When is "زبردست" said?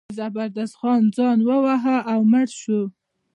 0.19-0.75